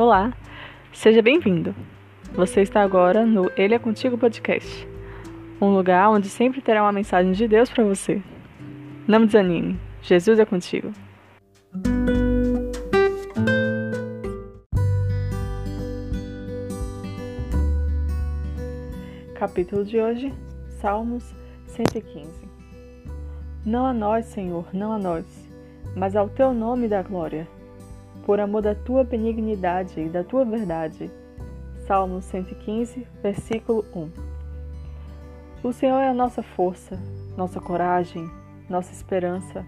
Olá, 0.00 0.32
seja 0.94 1.20
bem-vindo. 1.20 1.74
Você 2.32 2.62
está 2.62 2.80
agora 2.80 3.26
no 3.26 3.50
Ele 3.54 3.74
é 3.74 3.78
Contigo 3.78 4.16
Podcast, 4.16 4.88
um 5.60 5.74
lugar 5.74 6.08
onde 6.08 6.26
sempre 6.26 6.62
terá 6.62 6.82
uma 6.82 6.90
mensagem 6.90 7.32
de 7.32 7.46
Deus 7.46 7.68
para 7.68 7.84
você. 7.84 8.22
Não 9.06 9.26
desanime, 9.26 9.78
Jesus 10.00 10.38
é 10.38 10.46
contigo. 10.46 10.90
Capítulo 19.34 19.84
de 19.84 20.00
hoje, 20.00 20.32
Salmos 20.80 21.34
115. 21.66 22.48
Não 23.66 23.84
a 23.84 23.92
nós, 23.92 24.24
Senhor, 24.24 24.64
não 24.72 24.94
a 24.94 24.98
nós, 24.98 25.26
mas 25.94 26.16
ao 26.16 26.30
teu 26.30 26.54
nome 26.54 26.88
da 26.88 27.02
glória 27.02 27.46
por 28.24 28.40
amor 28.40 28.62
da 28.62 28.74
tua 28.74 29.04
benignidade 29.04 30.00
e 30.00 30.08
da 30.08 30.22
tua 30.22 30.44
verdade. 30.44 31.10
Salmo 31.86 32.20
115, 32.20 33.06
versículo 33.22 33.84
1. 33.94 34.10
O 35.62 35.72
Senhor 35.72 35.98
é 35.98 36.08
a 36.08 36.14
nossa 36.14 36.42
força, 36.42 36.98
nossa 37.36 37.60
coragem, 37.60 38.30
nossa 38.68 38.92
esperança. 38.92 39.64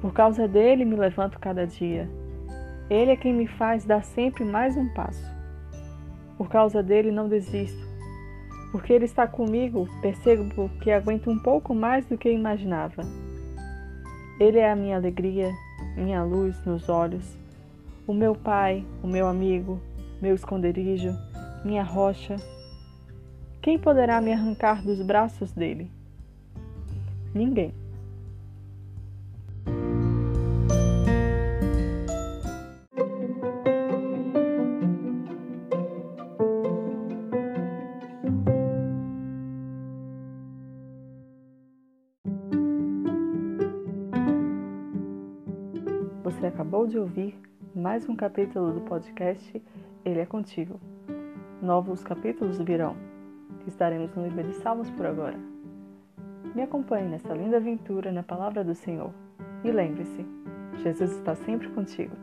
Por 0.00 0.12
causa 0.12 0.46
dele 0.46 0.84
me 0.84 0.96
levanto 0.96 1.38
cada 1.38 1.66
dia. 1.66 2.08
Ele 2.88 3.10
é 3.10 3.16
quem 3.16 3.32
me 3.32 3.46
faz 3.46 3.84
dar 3.84 4.04
sempre 4.04 4.44
mais 4.44 4.76
um 4.76 4.88
passo. 4.94 5.32
Por 6.36 6.48
causa 6.48 6.82
dele 6.82 7.10
não 7.10 7.28
desisto. 7.28 7.84
Porque 8.70 8.92
ele 8.92 9.04
está 9.04 9.26
comigo, 9.26 9.88
percebo 10.02 10.68
que 10.80 10.90
aguento 10.90 11.30
um 11.30 11.38
pouco 11.38 11.74
mais 11.74 12.04
do 12.06 12.18
que 12.18 12.30
imaginava. 12.30 13.02
Ele 14.38 14.58
é 14.58 14.70
a 14.70 14.76
minha 14.76 14.96
alegria, 14.96 15.50
minha 15.96 16.22
luz 16.24 16.64
nos 16.64 16.88
olhos 16.88 17.43
o 18.06 18.12
meu 18.12 18.34
pai, 18.34 18.84
o 19.02 19.06
meu 19.06 19.26
amigo, 19.26 19.80
meu 20.20 20.34
esconderijo, 20.34 21.10
minha 21.64 21.82
rocha. 21.82 22.36
Quem 23.62 23.78
poderá 23.78 24.20
me 24.20 24.32
arrancar 24.32 24.82
dos 24.82 25.00
braços 25.00 25.52
dele? 25.52 25.90
Ninguém. 27.34 27.74
Você 46.22 46.46
acabou 46.46 46.86
de 46.86 46.98
ouvir 46.98 47.34
mais 47.74 48.08
um 48.08 48.14
capítulo 48.14 48.72
do 48.72 48.80
podcast 48.82 49.60
Ele 50.04 50.20
é 50.20 50.26
Contigo. 50.26 50.80
Novos 51.60 52.04
capítulos 52.04 52.58
virão. 52.58 52.96
Estaremos 53.66 54.14
no 54.14 54.22
livro 54.22 54.44
de 54.44 54.54
Salmos 54.54 54.88
por 54.90 55.04
agora. 55.04 55.36
Me 56.54 56.62
acompanhe 56.62 57.08
nessa 57.08 57.34
linda 57.34 57.56
aventura 57.56 58.12
na 58.12 58.22
palavra 58.22 58.62
do 58.62 58.76
Senhor. 58.76 59.12
E 59.64 59.72
lembre-se, 59.72 60.24
Jesus 60.84 61.16
está 61.16 61.34
sempre 61.34 61.68
contigo. 61.70 62.14